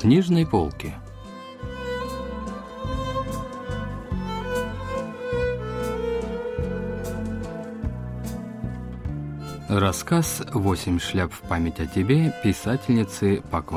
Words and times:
книжной 0.00 0.46
полки. 0.46 0.94
Рассказ 9.68 10.42
«Восемь 10.52 10.98
шляп 10.98 11.32
в 11.32 11.40
память 11.40 11.78
о 11.80 11.86
тебе» 11.86 12.34
писательницы 12.42 13.42
Пак 13.50 13.70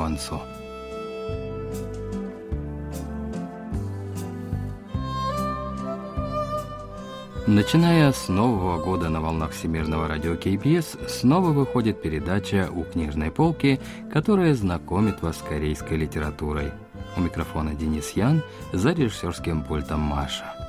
Начиная 7.46 8.10
с 8.10 8.28
нового 8.28 8.82
года 8.82 9.10
на 9.10 9.20
волнах 9.20 9.50
Всемирного 9.50 10.08
радио 10.08 10.34
КБС 10.34 10.96
снова 11.08 11.50
выходит 11.50 12.00
передача 12.00 12.70
«У 12.72 12.84
книжной 12.84 13.30
полки», 13.30 13.80
которая 14.10 14.54
знакомит 14.54 15.20
вас 15.20 15.36
с 15.36 15.42
корейской 15.42 15.98
литературой. 15.98 16.72
У 17.18 17.20
микрофона 17.20 17.74
Денис 17.74 18.12
Ян, 18.12 18.42
за 18.72 18.92
режиссерским 18.92 19.62
пультом 19.62 20.00
Маша. 20.00 20.63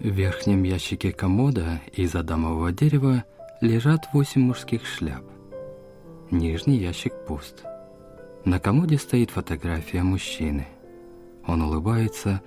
В 0.00 0.08
верхнем 0.08 0.62
ящике 0.62 1.12
комода 1.12 1.82
из 1.92 2.14
адамового 2.14 2.72
дерева 2.72 3.24
лежат 3.60 4.08
восемь 4.14 4.40
мужских 4.40 4.86
шляп. 4.86 5.22
Нижний 6.30 6.78
ящик 6.78 7.12
пуст. 7.26 7.64
На 8.46 8.58
комоде 8.58 8.96
стоит 8.96 9.30
фотография 9.30 10.02
мужчины. 10.02 10.66
Он 11.46 11.60
улыбается, 11.60 12.40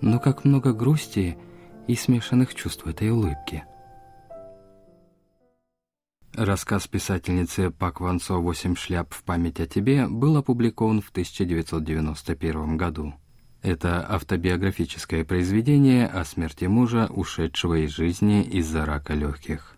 но 0.00 0.20
как 0.20 0.44
много 0.44 0.72
грусти 0.72 1.36
и 1.88 1.96
смешанных 1.96 2.54
чувств 2.54 2.86
этой 2.86 3.10
улыбке. 3.10 3.64
Рассказ 6.34 6.86
писательницы 6.86 7.72
Пак 7.72 8.00
Ван 8.00 8.20
«Восемь 8.28 8.76
шляп 8.76 9.12
в 9.12 9.24
память 9.24 9.58
о 9.58 9.66
тебе» 9.66 10.06
был 10.06 10.36
опубликован 10.36 11.00
в 11.00 11.10
1991 11.10 12.76
году. 12.76 13.14
Это 13.62 14.04
автобиографическое 14.12 15.24
произведение 15.24 16.08
о 16.08 16.24
смерти 16.24 16.64
мужа, 16.64 17.06
ушедшего 17.06 17.84
из 17.84 17.90
жизни 17.90 18.42
из-за 18.42 18.84
рака 18.84 19.14
легких. 19.14 19.76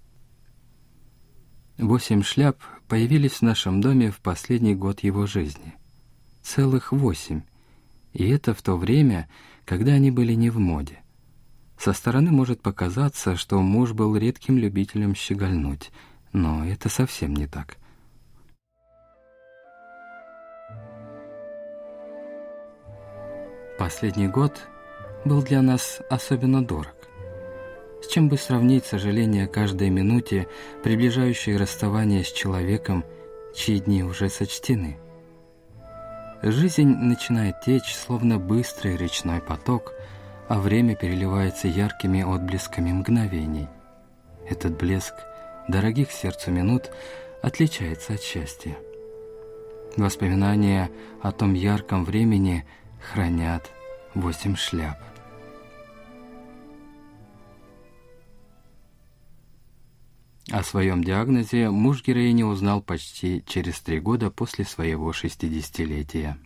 Восемь 1.77 2.23
шляп 2.23 2.63
появились 2.89 3.33
в 3.33 3.43
нашем 3.43 3.83
доме 3.83 4.11
в 4.11 4.21
последний 4.21 4.75
год 4.75 5.01
его 5.01 5.27
жизни. 5.27 5.75
Целых 6.43 6.93
восемь. 6.93 7.43
И 8.15 8.27
это 8.27 8.55
в 8.55 8.63
то 8.63 8.79
время, 8.79 9.29
когда 9.67 9.93
они 9.93 10.11
были 10.11 10.33
не 10.33 10.49
в 10.49 10.59
моде. 10.59 11.01
Со 11.79 11.93
стороны 11.93 12.31
может 12.31 12.63
показаться, 12.63 13.37
что 13.37 13.61
муж 13.61 13.93
был 13.93 14.17
редким 14.17 14.57
любителем 14.57 15.15
щегольнуть, 15.15 15.91
но 16.33 16.65
это 16.65 16.89
совсем 16.89 17.35
не 17.35 17.47
так. 17.47 17.77
Последний 23.79 24.29
год 24.29 24.61
был 25.25 25.43
для 25.43 25.61
нас 25.61 26.01
особенно 26.09 26.65
дорог. 26.65 26.95
С 28.01 28.07
чем 28.07 28.29
бы 28.29 28.37
сравнить 28.37 28.85
сожаление 28.85 29.49
каждой 29.49 29.91
минуте, 29.91 30.47
приближающей 30.85 31.57
расставание 31.57 32.23
с 32.23 32.31
человеком, 32.31 33.05
чьи 33.53 33.81
дни 33.81 34.05
уже 34.05 34.29
сочтены? 34.29 34.97
Жизнь 36.43 36.87
начинает 36.87 37.63
течь, 37.63 37.97
словно 37.97 38.39
быстрый 38.39 38.97
речной 38.97 39.41
поток, 39.41 39.93
а 40.47 40.61
время 40.61 40.95
переливается 40.95 41.67
яркими 41.67 42.23
отблесками 42.23 42.93
мгновений. 42.93 43.67
Этот 44.49 44.77
блеск 44.77 45.15
дорогих 45.67 46.13
сердцу 46.13 46.53
минут 46.53 46.93
отличается 47.43 48.15
от 48.15 48.23
счастья. 48.23 48.77
Воспоминания 49.97 50.91
о 51.23 51.33
том 51.33 51.55
ярком 51.55 52.05
времени– 52.05 52.65
хранят 53.05 53.71
восемь 54.15 54.57
шляп. 54.57 54.99
О 60.51 60.63
своем 60.63 61.03
диагнозе 61.03 61.71
муж 61.71 62.03
героини 62.03 62.43
узнал 62.43 62.83
почти 62.83 63.43
через 63.47 63.81
три 63.81 64.01
года 64.01 64.31
после 64.31 64.65
своего 64.65 65.13
шестидесятилетия. 65.13 66.39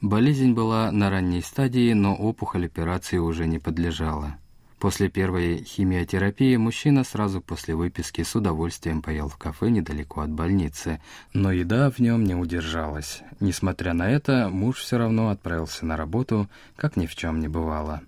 Болезнь 0.00 0.52
была 0.52 0.90
на 0.90 1.10
ранней 1.10 1.42
стадии, 1.42 1.92
но 1.92 2.14
опухоль 2.14 2.66
операции 2.66 3.18
уже 3.18 3.46
не 3.46 3.58
подлежала. 3.58 4.38
После 4.80 5.10
первой 5.10 5.62
химиотерапии 5.62 6.56
мужчина 6.56 7.04
сразу 7.04 7.42
после 7.42 7.74
выписки 7.74 8.22
с 8.22 8.34
удовольствием 8.34 9.02
поел 9.02 9.28
в 9.28 9.36
кафе 9.36 9.68
недалеко 9.68 10.22
от 10.22 10.30
больницы, 10.30 11.02
но 11.34 11.52
еда 11.52 11.90
в 11.90 11.98
нем 11.98 12.24
не 12.24 12.34
удержалась. 12.34 13.20
Несмотря 13.40 13.92
на 13.92 14.10
это, 14.10 14.48
муж 14.48 14.78
все 14.78 14.96
равно 14.96 15.28
отправился 15.28 15.84
на 15.84 15.98
работу, 15.98 16.48
как 16.76 16.96
ни 16.96 17.04
в 17.04 17.14
чем 17.14 17.40
не 17.40 17.48
бывало. 17.48 18.00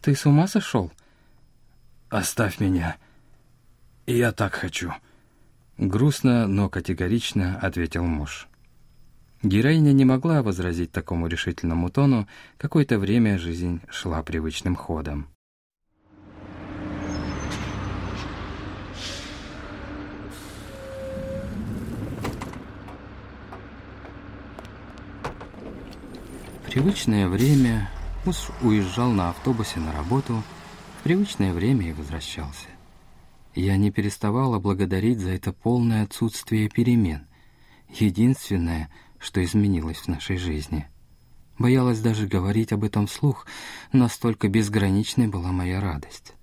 «Ты 0.00 0.14
с 0.14 0.24
ума 0.24 0.48
сошел?» 0.48 0.90
«Оставь 2.08 2.58
меня. 2.58 2.96
Я 4.06 4.32
так 4.32 4.54
хочу». 4.54 4.94
Грустно, 5.76 6.46
но 6.46 6.70
категорично 6.70 7.58
ответил 7.60 8.04
муж. 8.04 8.48
Героиня 9.42 9.92
не 9.92 10.06
могла 10.06 10.42
возразить 10.42 10.90
такому 10.90 11.26
решительному 11.26 11.90
тону, 11.90 12.26
какое-то 12.56 12.98
время 12.98 13.38
жизнь 13.38 13.82
шла 13.90 14.22
привычным 14.22 14.74
ходом. 14.74 15.28
Привычное 26.70 27.26
время 27.26 27.90
муж 28.24 28.50
уезжал 28.62 29.10
на 29.10 29.30
автобусе 29.30 29.80
на 29.80 29.92
работу, 29.92 30.44
в 31.00 31.02
привычное 31.02 31.52
время 31.52 31.88
и 31.88 31.92
возвращался. 31.92 32.68
Я 33.56 33.76
не 33.76 33.90
переставала 33.90 34.60
благодарить 34.60 35.18
за 35.18 35.30
это 35.30 35.52
полное 35.52 36.04
отсутствие 36.04 36.68
перемен, 36.68 37.26
единственное, 37.88 38.88
что 39.18 39.42
изменилось 39.42 39.96
в 39.96 40.06
нашей 40.06 40.36
жизни. 40.36 40.86
Боялась 41.58 41.98
даже 41.98 42.28
говорить 42.28 42.72
об 42.72 42.84
этом 42.84 43.08
вслух, 43.08 43.46
настолько 43.92 44.48
безграничной 44.48 45.26
была 45.26 45.50
моя 45.50 45.80
радость. 45.80 46.34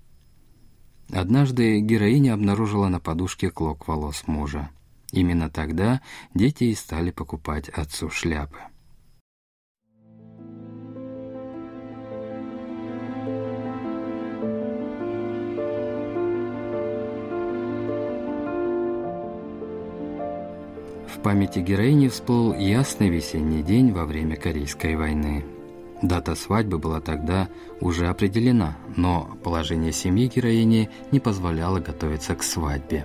Однажды 1.10 1.80
героиня 1.80 2.34
обнаружила 2.34 2.88
на 2.88 3.00
подушке 3.00 3.50
клок 3.50 3.88
волос 3.88 4.24
мужа. 4.26 4.68
Именно 5.10 5.48
тогда 5.48 6.02
дети 6.34 6.64
и 6.64 6.74
стали 6.74 7.12
покупать 7.12 7.70
отцу 7.70 8.10
шляпы. 8.10 8.58
В 21.18 21.20
памяти 21.20 21.58
героини 21.58 22.06
всплыл 22.06 22.54
ясный 22.54 23.08
весенний 23.08 23.64
день 23.64 23.90
во 23.90 24.06
время 24.06 24.36
Корейской 24.36 24.94
войны. 24.94 25.44
Дата 26.00 26.36
свадьбы 26.36 26.78
была 26.78 27.00
тогда 27.00 27.48
уже 27.80 28.06
определена, 28.06 28.78
но 28.96 29.36
положение 29.42 29.90
семьи 29.90 30.30
героини 30.32 30.88
не 31.10 31.18
позволяло 31.18 31.80
готовиться 31.80 32.36
к 32.36 32.44
свадьбе. 32.44 33.04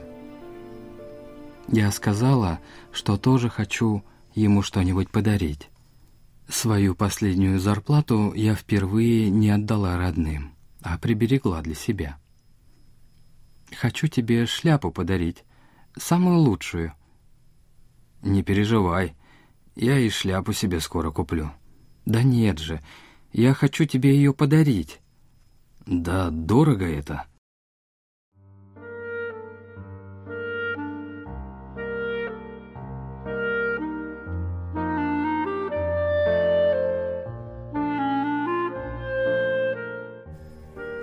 Я 1.68 1.92
сказала, 1.92 2.60
что 2.92 3.18
тоже 3.18 3.50
хочу 3.50 4.04
ему 4.36 4.62
что-нибудь 4.62 5.10
подарить. 5.10 5.72
Свою 6.48 6.94
последнюю 6.94 7.60
зарплату 7.60 8.32
я 8.36 8.54
впервые 8.54 9.32
не 9.32 9.50
отдала 9.50 9.98
родным, 9.98 10.54
а 10.84 11.00
приберегла 11.00 11.64
для 11.64 11.74
себя. 11.74 12.20
«Хочу 13.76 14.06
тебе 14.06 14.46
шляпу 14.46 14.92
подарить, 14.92 15.44
самую 15.98 16.38
лучшую», 16.38 16.94
«Не 18.24 18.42
переживай, 18.42 19.16
я 19.75 20.00
и 20.00 20.10
шляпу 20.10 20.54
себе 20.54 20.80
скоро 20.80 21.12
куплю». 21.12 21.52
«Да 22.06 22.24
нет 22.24 22.60
же, 22.60 22.81
я 23.34 23.54
хочу 23.54 23.86
тебе 23.86 24.16
ее 24.16 24.34
подарить». 24.34 25.02
«Да 25.86 26.30
дорого 26.30 26.86
это». 26.86 27.25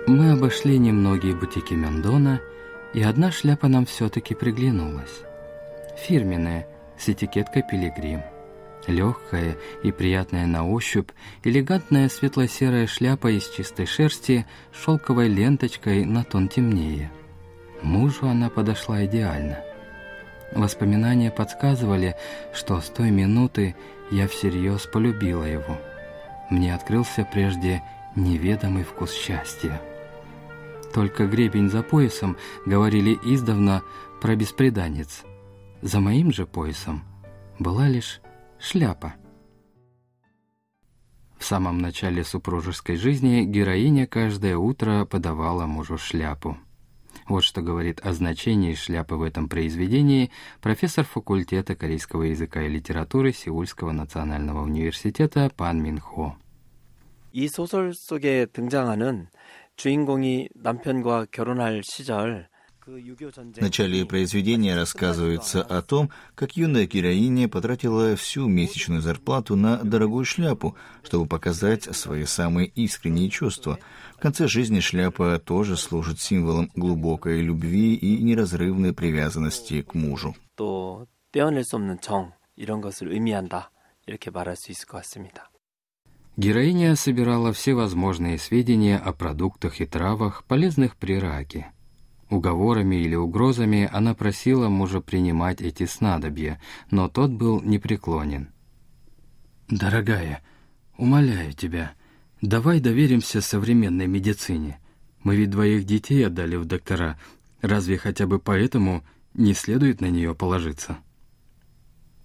Мы 0.07 0.31
обошли 0.31 0.77
немногие 0.77 1.35
бутики 1.35 1.73
Мендона, 1.73 2.41
и 2.93 3.01
одна 3.01 3.31
шляпа 3.31 3.67
нам 3.67 3.85
все-таки 3.85 4.33
приглянулась. 4.33 5.21
Фирменная, 5.97 6.67
с 7.01 7.09
этикеткой 7.09 7.63
«Пилигрим». 7.63 8.21
Легкая 8.87 9.57
и 9.83 9.91
приятная 9.91 10.47
на 10.47 10.67
ощупь, 10.67 11.09
элегантная 11.43 12.09
светло-серая 12.09 12.87
шляпа 12.87 13.31
из 13.31 13.47
чистой 13.49 13.85
шерсти 13.85 14.45
с 14.73 14.83
шелковой 14.83 15.27
ленточкой 15.27 16.05
на 16.05 16.23
тон 16.23 16.47
темнее. 16.47 17.11
Мужу 17.83 18.27
она 18.27 18.49
подошла 18.49 19.05
идеально. 19.05 19.59
Воспоминания 20.53 21.31
подсказывали, 21.31 22.15
что 22.53 22.81
с 22.81 22.89
той 22.89 23.11
минуты 23.11 23.75
я 24.09 24.27
всерьез 24.27 24.87
полюбила 24.87 25.45
его. 25.45 25.77
Мне 26.49 26.73
открылся 26.75 27.25
прежде 27.31 27.81
неведомый 28.15 28.83
вкус 28.83 29.13
счастья. 29.13 29.79
Только 30.93 31.25
гребень 31.25 31.69
за 31.69 31.83
поясом 31.83 32.35
говорили 32.65 33.17
издавна 33.23 33.83
про 34.21 34.35
беспреданец. 34.35 35.23
За 35.82 36.00
моим 36.00 36.32
же 36.32 36.46
поясом 36.46 37.04
была 37.58 37.88
лишь 37.88 38.20
шляпа. 38.58 39.14
В 41.38 41.44
самом 41.44 41.78
начале 41.78 42.24
супружеской 42.24 42.96
жизни 42.96 43.44
героиня 43.44 44.06
каждое 44.06 44.56
утро 44.56 45.04
подавала 45.04 45.66
мужу 45.66 45.98
шляпу. 45.98 46.56
Вот 47.28 47.44
что 47.44 47.60
говорит 47.60 48.00
о 48.00 48.12
значении 48.12 48.74
шляпы 48.74 49.16
в 49.16 49.22
этом 49.22 49.48
произведении 49.48 50.30
профессор 50.60 51.04
факультета 51.04 51.74
корейского 51.74 52.24
языка 52.24 52.62
и 52.62 52.68
литературы 52.68 53.32
Сеульского 53.32 53.92
национального 53.92 54.62
университета 54.62 55.50
Пан 55.56 55.82
Минхо. 55.82 56.36
이 57.32 57.48
소설 57.48 57.92
속에 57.92 58.46
등장하는 58.46 59.28
주인공이 59.76 60.48
남편과 60.54 61.26
결혼할 61.30 61.82
시절 61.84 62.48
в 62.83 63.61
начале 63.61 64.05
произведения 64.07 64.75
рассказывается 64.75 65.61
о 65.61 65.83
том, 65.83 66.09
как 66.33 66.57
юная 66.57 66.87
героиня 66.87 67.47
потратила 67.47 68.15
всю 68.15 68.47
месячную 68.47 69.01
зарплату 69.01 69.55
на 69.55 69.77
дорогую 69.77 70.25
шляпу, 70.25 70.75
чтобы 71.03 71.27
показать 71.27 71.83
свои 71.95 72.25
самые 72.25 72.67
искренние 72.67 73.29
чувства. 73.29 73.77
В 74.15 74.19
конце 74.19 74.47
жизни 74.47 74.79
шляпа 74.79 75.37
тоже 75.37 75.77
служит 75.77 76.19
символом 76.19 76.71
глубокой 76.75 77.41
любви 77.41 77.93
и 77.93 78.17
неразрывной 78.23 78.93
привязанности 78.93 79.83
к 79.83 79.93
мужу. 79.93 80.35
Героиня 86.35 86.95
собирала 86.95 87.53
все 87.53 87.75
возможные 87.75 88.39
сведения 88.39 88.97
о 88.97 89.13
продуктах 89.13 89.81
и 89.81 89.85
травах, 89.85 90.45
полезных 90.45 90.95
при 90.95 91.19
раке. 91.19 91.71
Уговорами 92.31 92.95
или 92.95 93.13
угрозами 93.13 93.89
она 93.91 94.15
просила 94.15 94.69
мужа 94.69 95.01
принимать 95.01 95.61
эти 95.61 95.85
снадобья, 95.85 96.61
но 96.89 97.09
тот 97.09 97.29
был 97.29 97.61
непреклонен. 97.61 98.47
«Дорогая, 99.67 100.41
умоляю 100.97 101.51
тебя, 101.51 101.91
давай 102.41 102.79
доверимся 102.79 103.41
современной 103.41 104.07
медицине. 104.07 104.79
Мы 105.23 105.35
ведь 105.35 105.49
двоих 105.49 105.83
детей 105.83 106.25
отдали 106.25 106.55
в 106.55 106.63
доктора. 106.63 107.19
Разве 107.61 107.97
хотя 107.97 108.27
бы 108.27 108.39
поэтому 108.39 109.03
не 109.33 109.53
следует 109.53 109.99
на 109.99 110.05
нее 110.05 110.33
положиться?» 110.33 110.99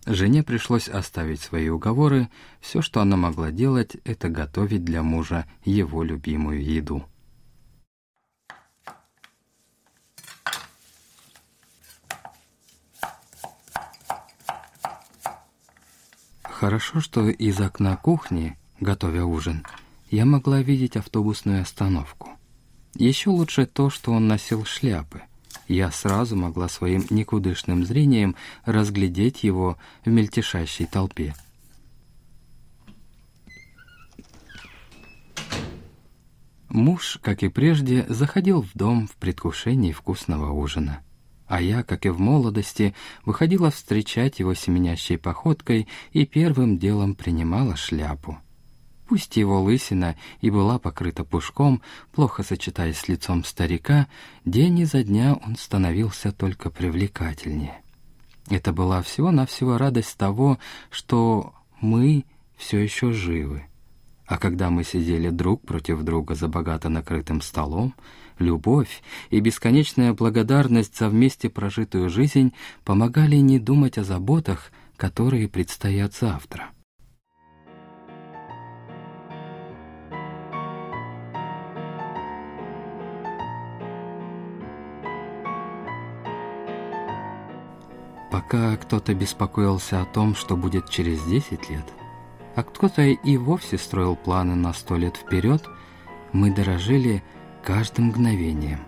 Жене 0.06 0.44
пришлось 0.44 0.88
оставить 0.88 1.40
свои 1.40 1.68
уговоры, 1.68 2.28
все, 2.60 2.80
что 2.80 3.00
она 3.00 3.16
могла 3.16 3.50
делать, 3.50 3.96
это 4.04 4.28
готовить 4.28 4.84
для 4.84 5.02
мужа 5.02 5.46
его 5.64 6.04
любимую 6.04 6.64
еду. 6.64 7.04
Хорошо, 16.66 17.00
что 17.00 17.28
из 17.28 17.60
окна 17.60 17.96
кухни, 17.96 18.58
готовя 18.80 19.22
ужин, 19.22 19.64
я 20.10 20.24
могла 20.24 20.62
видеть 20.62 20.96
автобусную 20.96 21.62
остановку. 21.62 22.30
Еще 22.96 23.30
лучше 23.30 23.66
то, 23.66 23.88
что 23.88 24.10
он 24.10 24.26
носил 24.26 24.64
шляпы. 24.64 25.22
Я 25.68 25.92
сразу 25.92 26.34
могла 26.34 26.68
своим 26.68 27.06
никудышным 27.08 27.86
зрением 27.86 28.34
разглядеть 28.64 29.44
его 29.44 29.78
в 30.04 30.08
мельтешащей 30.10 30.86
толпе. 30.86 31.36
Муж, 36.68 37.20
как 37.22 37.44
и 37.44 37.48
прежде, 37.48 38.06
заходил 38.08 38.62
в 38.62 38.72
дом 38.74 39.06
в 39.06 39.14
предвкушении 39.14 39.92
вкусного 39.92 40.50
ужина 40.50 41.00
а 41.46 41.60
я, 41.60 41.82
как 41.82 42.06
и 42.06 42.08
в 42.08 42.18
молодости, 42.18 42.94
выходила 43.24 43.70
встречать 43.70 44.38
его 44.38 44.54
семенящей 44.54 45.18
походкой 45.18 45.88
и 46.12 46.26
первым 46.26 46.78
делом 46.78 47.14
принимала 47.14 47.76
шляпу. 47.76 48.38
Пусть 49.06 49.36
его 49.36 49.62
лысина 49.62 50.16
и 50.40 50.50
была 50.50 50.78
покрыта 50.80 51.24
пушком, 51.24 51.80
плохо 52.12 52.42
сочетаясь 52.42 52.98
с 52.98 53.08
лицом 53.08 53.44
старика, 53.44 54.08
день 54.44 54.80
изо 54.80 55.04
дня 55.04 55.38
он 55.46 55.56
становился 55.56 56.32
только 56.32 56.70
привлекательнее. 56.70 57.82
Это 58.48 58.72
была 58.72 59.02
всего-навсего 59.02 59.78
радость 59.78 60.16
того, 60.16 60.58
что 60.90 61.54
мы 61.80 62.24
все 62.56 62.78
еще 62.78 63.12
живы. 63.12 63.66
А 64.26 64.38
когда 64.38 64.70
мы 64.70 64.82
сидели 64.82 65.30
друг 65.30 65.62
против 65.62 66.02
друга 66.02 66.34
за 66.34 66.48
богато 66.48 66.88
накрытым 66.88 67.40
столом, 67.40 67.94
любовь 68.38 69.02
и 69.30 69.40
бесконечная 69.40 70.12
благодарность 70.12 70.96
за 70.96 71.08
вместе 71.08 71.48
прожитую 71.48 72.10
жизнь 72.10 72.52
помогали 72.84 73.36
не 73.36 73.60
думать 73.60 73.98
о 73.98 74.04
заботах, 74.04 74.72
которые 74.96 75.48
предстоят 75.48 76.14
завтра. 76.14 76.70
Пока 88.32 88.76
кто-то 88.76 89.14
беспокоился 89.14 90.02
о 90.02 90.04
том, 90.04 90.34
что 90.34 90.56
будет 90.56 90.90
через 90.90 91.24
10 91.24 91.70
лет, 91.70 91.84
а 92.56 92.62
кто-то 92.62 93.02
и 93.02 93.36
вовсе 93.36 93.76
строил 93.76 94.16
планы 94.16 94.54
на 94.54 94.72
сто 94.72 94.96
лет 94.96 95.16
вперед, 95.16 95.62
мы 96.32 96.50
дорожили 96.50 97.22
каждым 97.62 98.06
мгновением. 98.06 98.80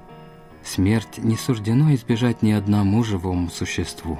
Смерть 0.64 1.18
не 1.18 1.36
суждено 1.36 1.94
избежать 1.94 2.42
ни 2.42 2.50
одному 2.50 3.04
живому 3.04 3.50
существу. 3.50 4.18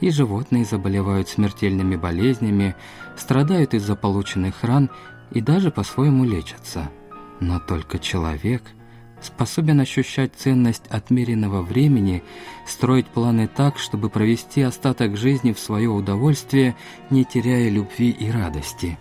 И 0.00 0.10
животные 0.10 0.66
заболевают 0.66 1.28
смертельными 1.30 1.96
болезнями, 1.96 2.76
страдают 3.16 3.72
из-за 3.72 3.96
полученных 3.96 4.62
ран 4.62 4.90
и 5.30 5.40
даже 5.40 5.70
по-своему 5.70 6.24
лечатся. 6.24 6.90
Но 7.40 7.58
только 7.60 7.98
человек 7.98 8.62
способен 9.24 9.80
ощущать 9.80 10.32
ценность 10.36 10.86
отмеренного 10.88 11.62
времени, 11.62 12.22
строить 12.66 13.06
планы 13.06 13.48
так, 13.48 13.78
чтобы 13.78 14.10
провести 14.10 14.62
остаток 14.62 15.16
жизни 15.16 15.52
в 15.52 15.58
свое 15.58 15.88
удовольствие, 15.88 16.76
не 17.10 17.24
теряя 17.24 17.68
любви 17.68 18.10
и 18.10 18.30
радости. 18.30 18.98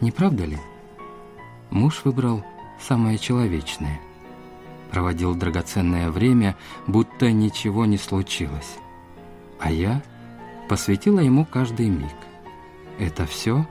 Не 0.00 0.10
правда 0.10 0.44
ли? 0.44 0.58
Муж 1.70 2.02
выбрал 2.04 2.44
самое 2.80 3.18
человечное. 3.18 4.00
Проводил 4.90 5.34
драгоценное 5.34 6.10
время, 6.10 6.56
будто 6.86 7.32
ничего 7.32 7.86
не 7.86 7.98
случилось. 7.98 8.76
А 9.58 9.70
я 9.70 10.02
посвятила 10.68 11.20
ему 11.20 11.44
каждый 11.44 11.88
миг. 11.88 12.14
Это 12.98 13.26
все, 13.26 13.66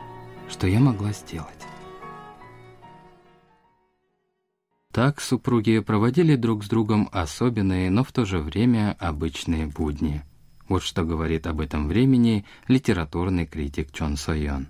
что 0.49 0.67
я 0.67 0.79
могла 0.79 1.11
сделать. 1.11 1.64
Так 4.95 5.19
супруги 5.19 5.79
проводили 5.79 6.37
друг 6.37 6.63
с 6.63 6.69
другом 6.69 7.09
особенные, 7.11 7.89
но 7.89 8.05
в 8.05 8.13
то 8.13 8.23
же 8.23 8.39
время 8.39 8.95
обычные 8.97 9.67
будни. 9.67 10.21
Вот 10.69 10.83
что 10.83 11.03
говорит 11.03 11.47
об 11.47 11.59
этом 11.59 11.89
времени 11.89 12.45
литературный 12.69 13.45
критик 13.45 13.91
Чон 13.91 14.15
Сойон. 14.15 14.67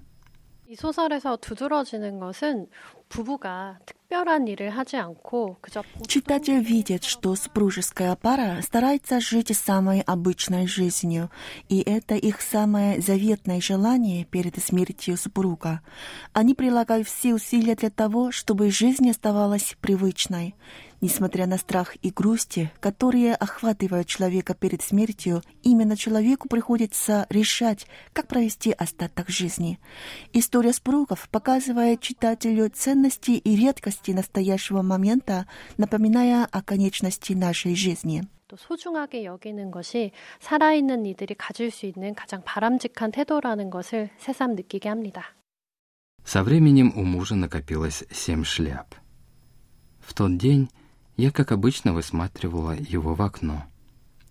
이 0.75 0.77
소설에서 0.77 1.37
두드러지는 1.37 2.21
것은 2.21 2.69
부부가 3.09 3.81
특별한 3.87 4.47
일을 4.47 4.71
하지 4.71 4.97
않고 4.99 5.57
그저 5.61 5.83
Читатель 6.07 6.61
видит, 6.63 7.03
что 7.03 7.35
супружеская 7.35 8.15
пара 8.15 8.61
старается 8.63 9.19
жить 9.19 9.57
самой 9.57 10.01
обычной 10.01 10.69
жизнью, 10.69 11.29
и 11.69 11.81
это 11.81 12.15
их 12.15 12.41
самое 12.41 13.01
заветное 13.01 13.61
желание 13.61 14.25
перед 14.25 14.63
смертью 14.63 15.17
супруга. 15.17 15.81
Они 16.33 16.55
прилагают 16.55 17.09
все 17.09 17.35
усилия 17.35 17.75
для 17.75 17.91
того, 17.91 18.31
чтобы 18.31 18.71
жизнь 18.71 19.11
оставалась 19.11 19.77
привычной. 19.81 20.55
Несмотря 21.01 21.47
на 21.47 21.57
страх 21.57 21.97
и 22.03 22.11
грусти, 22.11 22.71
которые 22.79 23.35
охватывают 23.35 24.07
человека 24.07 24.55
перед 24.55 24.83
смертью, 24.83 25.43
именно 25.63 25.97
человеку 25.97 26.47
приходится 26.49 27.27
решать, 27.31 27.87
как 28.13 28.29
провести 28.29 28.71
остаток 28.73 29.31
жизни. 29.31 29.79
История 30.35 30.75
супругов 30.75 31.29
показывает 31.31 32.01
читателю 32.01 32.69
ценность 32.69 33.01
ценности 33.01 33.31
и 33.33 33.57
редкости 33.57 34.11
настоящего 34.13 34.83
момента, 34.83 35.47
напоминая 35.79 36.47
о 36.51 36.63
конечности 36.63 37.33
нашей 37.33 37.75
жизни. 37.75 38.23
또 38.47 38.57
소중하게 38.57 39.25
여기는 39.25 39.71
것이 39.71 40.11
살아있는 40.41 41.07
이들이 41.07 41.37
가질 41.37 41.71
수 41.71 41.87
있는 41.87 42.15
가장 42.15 42.43
바람직한 42.45 43.13
태도라는 43.13 43.71
것을 43.71 44.11
새삼 44.19 44.57
느끼게 44.57 44.89
합니다. 44.89 45.23
Со 46.25 46.43
временем 46.43 46.93
у 46.97 47.05
мужа 47.05 47.37
накопилось 47.37 48.05
семь 48.11 48.45
шляп. 48.45 48.95
В 50.01 50.13
тот 50.15 50.37
день 50.37 50.69
я, 51.18 51.32
как 51.32 51.52
обычно, 51.52 51.94
высматривала 51.94 52.72
его 52.72 53.14
в 53.14 53.22
окно. 53.22 53.66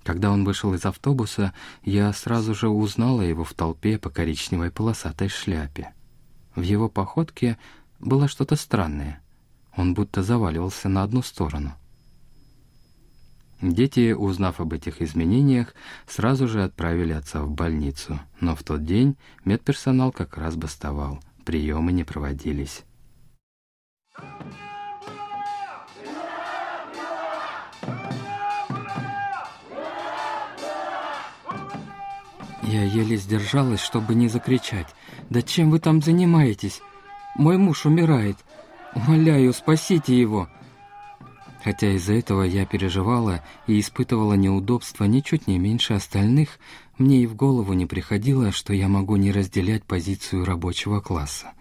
Когда 0.03 0.31
он 0.31 0.45
вышел 0.45 0.75
из 0.75 0.85
автобуса, 0.85 1.55
я 1.83 2.13
сразу 2.13 2.55
же 2.55 2.69
узнала 2.69 3.23
его 3.23 3.43
в 3.43 3.55
толпе 3.55 3.99
по 3.99 4.11
коричневой 4.11 4.71
полосатой 4.71 5.29
шляпе. 5.29 5.95
В 6.55 6.61
его 6.61 6.89
походке 6.89 7.59
было 8.01 8.29
что-то 8.29 8.57
странное. 8.57 9.23
Он 9.77 9.95
будто 9.95 10.23
заваливался 10.23 10.89
на 10.89 11.03
одну 11.03 11.23
сторону. 11.23 11.75
Дети, 13.63 14.13
узнав 14.13 14.61
об 14.61 14.75
этих 14.75 15.01
изменениях, 15.01 15.75
сразу 16.07 16.47
же 16.47 16.63
отправили 16.63 17.13
отца 17.13 17.43
в 17.43 17.51
больницу, 17.51 18.21
но 18.41 18.55
в 18.55 18.63
тот 18.63 18.85
день 18.85 19.17
медперсонал 19.47 20.13
как 20.13 20.37
раз 20.37 20.55
бастовал, 20.55 21.19
приемы 21.47 21.93
не 21.93 22.05
проводились. 22.05 22.85
Я 32.67 32.83
еле 32.83 33.17
сдержалась, 33.17 33.81
чтобы 33.81 34.15
не 34.15 34.29
закричать. 34.29 34.89
«Да 35.29 35.43
чем 35.43 35.71
вы 35.71 35.79
там 35.79 36.01
занимаетесь? 36.01 36.81
Мой 37.37 37.59
муж 37.59 37.85
умирает. 37.85 38.39
Умоляю, 38.95 39.53
спасите 39.53 40.19
его!» 40.19 40.49
Хотя 41.63 41.93
из-за 41.93 42.15
этого 42.15 42.43
я 42.43 42.67
переживала 42.67 43.43
и 43.67 43.81
испытывала 43.81 44.35
неудобства 44.35 45.05
ничуть 45.05 45.47
не 45.47 45.59
меньше 45.59 45.95
остальных, 45.95 46.59
мне 46.99 47.23
и 47.23 47.27
в 47.27 47.35
голову 47.35 47.73
не 47.73 47.87
приходило, 47.87 48.53
что 48.53 48.75
я 48.75 48.87
могу 48.89 49.17
не 49.17 49.33
разделять 49.33 49.85
позицию 49.85 50.45
рабочего 50.45 51.01
класса. 51.01 51.53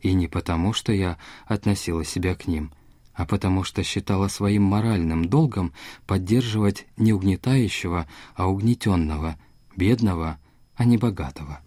И 0.00 0.14
не 0.14 0.26
потому, 0.26 0.72
что 0.72 0.92
я 0.92 1.16
относила 1.46 2.04
себя 2.04 2.34
к 2.34 2.48
ним, 2.48 2.72
а 3.14 3.24
потому 3.24 3.62
что 3.62 3.84
считала 3.84 4.26
своим 4.26 4.64
моральным 4.64 5.26
долгом 5.26 5.72
поддерживать 6.06 6.86
не 6.96 7.12
угнетающего, 7.12 8.08
а 8.34 8.48
угнетенного, 8.48 9.36
бедного, 9.76 10.38
а 10.76 10.84
не 10.84 10.98
богатого. 10.98 11.60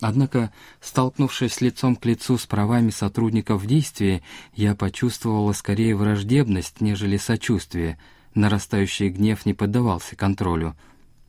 Однако, 0.00 0.52
столкнувшись 0.80 1.60
лицом 1.60 1.96
к 1.96 2.04
лицу 2.04 2.36
с 2.36 2.46
правами 2.46 2.90
сотрудников 2.90 3.62
в 3.62 3.66
действии, 3.66 4.22
я 4.54 4.74
почувствовала 4.74 5.52
скорее 5.52 5.96
враждебность, 5.96 6.80
нежели 6.80 7.16
сочувствие. 7.16 7.98
Нарастающий 8.34 9.08
гнев 9.08 9.46
не 9.46 9.54
поддавался 9.54 10.16
контролю. 10.16 10.76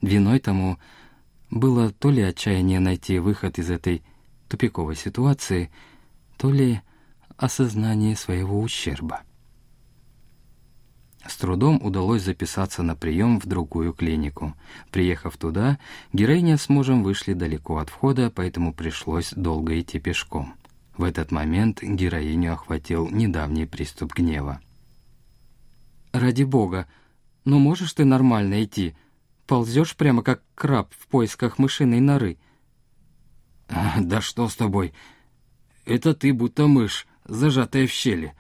Виной 0.02 0.40
тому 0.40 0.78
было 1.52 1.92
то 1.92 2.10
ли 2.10 2.22
отчаяние 2.22 2.80
найти 2.80 3.20
выход 3.20 3.60
из 3.60 3.70
этой 3.70 4.04
тупиковой 4.50 4.96
ситуации, 4.96 5.72
то 6.38 6.52
ли 6.52 6.82
осознание 7.38 8.16
своего 8.16 8.60
ущерба. 8.60 9.22
С 11.28 11.38
трудом 11.38 11.80
удалось 11.84 12.22
записаться 12.22 12.84
на 12.84 12.96
прием 12.96 13.40
в 13.40 13.48
другую 13.48 13.94
клинику. 13.94 14.54
Приехав 14.92 15.38
туда, 15.38 15.80
героиня 16.14 16.58
с 16.58 16.70
мужем 16.70 17.04
вышли 17.04 17.34
далеко 17.34 17.78
от 17.78 17.90
входа, 17.90 18.30
поэтому 18.30 18.74
пришлось 18.74 19.32
долго 19.36 19.80
идти 19.80 20.00
пешком. 20.00 20.54
В 20.96 21.04
этот 21.04 21.32
момент 21.32 21.82
героиню 21.82 22.54
охватил 22.54 23.10
недавний 23.10 23.66
приступ 23.66 24.14
гнева. 24.14 24.62
«Ради 26.14 26.44
бога, 26.44 26.88
ну 27.44 27.60
можешь 27.60 27.94
ты 27.94 28.06
нормально 28.06 28.64
идти? 28.64 28.96
Ползешь 29.48 29.96
прямо 29.96 30.22
как 30.22 30.44
краб 30.54 30.94
в 30.98 31.08
поисках 31.08 31.58
мышиной 31.58 32.02
норы». 32.02 32.38
«Да 34.00 34.22
что 34.22 34.48
с 34.48 34.56
тобой? 34.56 34.94
Это 35.86 36.14
ты 36.14 36.34
будто 36.34 36.68
мышь, 36.68 37.08
зажатая 37.26 37.88
в 37.88 37.92
щели. 37.92 38.34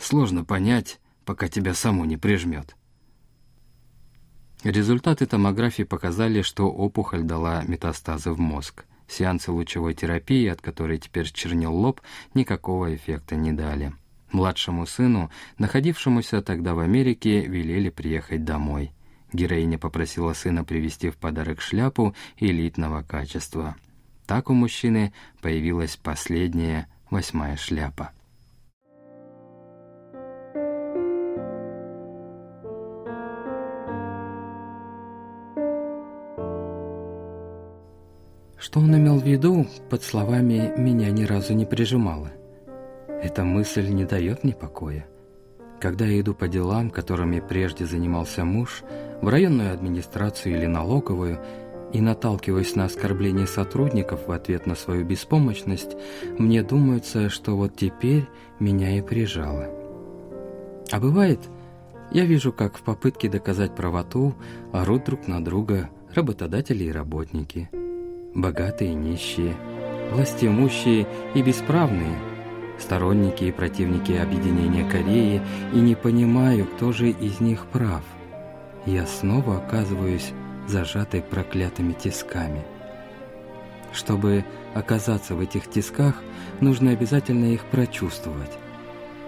Сложно 0.00 0.44
понять, 0.44 1.00
пока 1.24 1.48
тебя 1.48 1.74
саму 1.74 2.04
не 2.04 2.16
прижмет. 2.16 2.76
Результаты 4.64 5.26
томографии 5.26 5.82
показали, 5.82 6.42
что 6.42 6.70
опухоль 6.70 7.22
дала 7.22 7.64
метастазы 7.64 8.30
в 8.30 8.38
мозг. 8.38 8.84
Сеансы 9.08 9.50
лучевой 9.50 9.94
терапии, 9.94 10.46
от 10.46 10.60
которой 10.60 10.98
теперь 10.98 11.30
чернил 11.30 11.74
лоб, 11.74 12.00
никакого 12.34 12.94
эффекта 12.94 13.34
не 13.34 13.52
дали. 13.52 13.92
Младшему 14.30 14.86
сыну, 14.86 15.30
находившемуся 15.58 16.42
тогда 16.42 16.74
в 16.74 16.78
Америке, 16.78 17.44
велели 17.44 17.90
приехать 17.90 18.44
домой. 18.44 18.92
Героиня 19.32 19.78
попросила 19.78 20.32
сына 20.32 20.64
привезти 20.64 21.10
в 21.10 21.16
подарок 21.16 21.60
шляпу 21.60 22.14
элитного 22.36 23.02
качества. 23.02 23.76
Так 24.26 24.48
у 24.48 24.54
мужчины 24.54 25.12
появилась 25.40 25.96
последняя, 25.96 26.88
восьмая 27.10 27.56
шляпа. 27.56 28.12
Что 38.62 38.78
он 38.78 38.96
имел 38.96 39.18
в 39.18 39.26
виду 39.26 39.66
под 39.90 40.04
словами 40.04 40.72
«меня 40.76 41.10
ни 41.10 41.24
разу 41.24 41.52
не 41.52 41.66
прижимало»? 41.66 42.30
Эта 43.08 43.42
мысль 43.42 43.88
не 43.88 44.04
дает 44.04 44.44
мне 44.44 44.52
покоя. 44.52 45.04
Когда 45.80 46.04
я 46.04 46.20
иду 46.20 46.32
по 46.32 46.46
делам, 46.46 46.90
которыми 46.90 47.40
прежде 47.40 47.86
занимался 47.86 48.44
муж, 48.44 48.84
в 49.20 49.26
районную 49.26 49.72
администрацию 49.72 50.54
или 50.54 50.66
налоговую, 50.66 51.40
и 51.92 52.00
наталкиваясь 52.00 52.76
на 52.76 52.84
оскорбление 52.84 53.48
сотрудников 53.48 54.28
в 54.28 54.30
ответ 54.30 54.64
на 54.64 54.76
свою 54.76 55.04
беспомощность, 55.04 55.96
мне 56.38 56.62
думается, 56.62 57.30
что 57.30 57.56
вот 57.56 57.74
теперь 57.74 58.28
меня 58.60 58.96
и 58.96 59.00
прижало. 59.00 59.70
А 60.92 61.00
бывает, 61.00 61.40
я 62.12 62.24
вижу, 62.26 62.52
как 62.52 62.76
в 62.76 62.82
попытке 62.82 63.28
доказать 63.28 63.74
правоту 63.74 64.36
орут 64.72 65.06
друг 65.06 65.26
на 65.26 65.44
друга 65.44 65.90
работодатели 66.14 66.84
и 66.84 66.92
работники– 66.92 67.68
богатые 68.34 68.92
и 68.92 68.94
нищие, 68.94 69.54
властимущие 70.12 71.06
и 71.34 71.42
бесправные, 71.42 72.18
сторонники 72.78 73.44
и 73.44 73.52
противники 73.52 74.12
объединения 74.12 74.88
Кореи, 74.88 75.40
и 75.72 75.76
не 75.76 75.94
понимаю, 75.94 76.66
кто 76.66 76.92
же 76.92 77.10
из 77.10 77.40
них 77.40 77.66
прав. 77.66 78.02
Я 78.86 79.06
снова 79.06 79.58
оказываюсь 79.58 80.32
зажатой 80.66 81.22
проклятыми 81.22 81.92
тисками. 81.92 82.62
Чтобы 83.92 84.44
оказаться 84.74 85.34
в 85.34 85.40
этих 85.40 85.70
тисках, 85.70 86.14
нужно 86.60 86.92
обязательно 86.92 87.52
их 87.52 87.64
прочувствовать, 87.66 88.50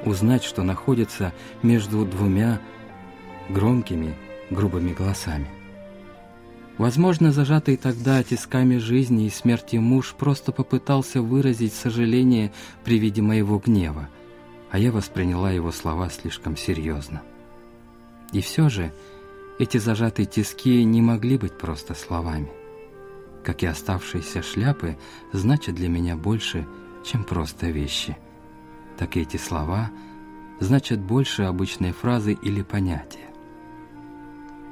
узнать, 0.04 0.42
что 0.42 0.62
находится 0.62 1.32
между 1.62 2.04
двумя 2.04 2.60
громкими, 3.50 4.16
грубыми 4.50 4.92
голосами. 4.92 5.46
Возможно, 6.78 7.30
зажатый 7.30 7.76
тогда 7.76 8.22
тисками 8.22 8.78
жизни 8.78 9.26
и 9.26 9.30
смерти 9.30 9.76
муж 9.76 10.14
просто 10.18 10.50
попытался 10.50 11.22
выразить 11.22 11.72
сожаление 11.72 12.52
при 12.84 12.98
виде 12.98 13.22
моего 13.22 13.58
гнева, 13.58 14.08
а 14.70 14.78
я 14.78 14.90
восприняла 14.90 15.52
его 15.52 15.70
слова 15.70 16.10
слишком 16.10 16.56
серьезно. 16.56 17.22
И 18.32 18.40
все 18.40 18.68
же 18.68 18.92
эти 19.60 19.78
зажатые 19.78 20.26
тиски 20.26 20.82
не 20.82 21.00
могли 21.00 21.38
быть 21.38 21.56
просто 21.56 21.94
словами. 21.94 22.50
Как 23.44 23.62
и 23.62 23.66
оставшиеся 23.66 24.42
шляпы, 24.42 24.96
значат 25.32 25.76
для 25.76 25.88
меня 25.88 26.16
больше, 26.16 26.66
чем 27.04 27.22
просто 27.22 27.68
вещи. 27.68 28.16
Так 28.98 29.16
и 29.16 29.20
эти 29.20 29.36
слова 29.36 29.92
значат 30.58 30.98
больше 30.98 31.44
обычной 31.44 31.92
фразы 31.92 32.32
или 32.32 32.62
понятия. 32.62 33.30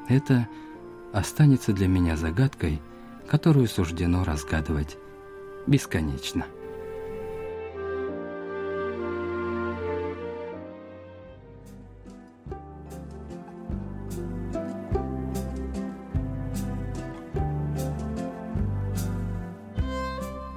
Это– 0.08 0.48
останется 1.12 1.72
для 1.72 1.88
меня 1.88 2.16
загадкой, 2.16 2.80
которую 3.28 3.68
суждено 3.68 4.24
разгадывать 4.24 4.96
бесконечно. 5.66 6.46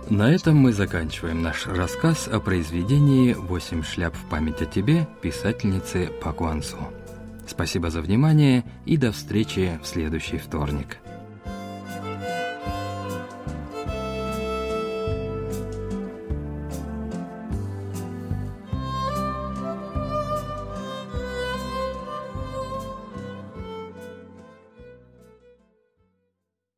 На 0.09 0.31
этом 0.31 0.55
мы 0.55 0.71
заканчиваем 0.71 1.41
наш 1.41 1.67
рассказ 1.67 2.29
о 2.29 2.39
произведении 2.39 3.33
«Восемь 3.33 3.83
шляп 3.83 4.15
в 4.15 4.29
память 4.29 4.61
о 4.61 4.65
тебе» 4.65 5.07
писательницы 5.21 6.09
Пак 6.21 6.39
Спасибо 7.47 7.89
за 7.89 8.01
внимание 8.01 8.63
и 8.85 8.97
до 8.97 9.11
встречи 9.11 9.79
в 9.81 9.87
следующий 9.87 10.37
вторник. 10.37 10.97